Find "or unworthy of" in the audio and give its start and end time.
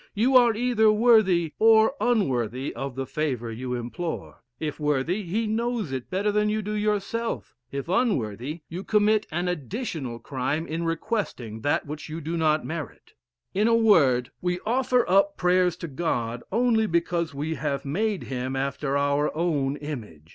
1.59-2.95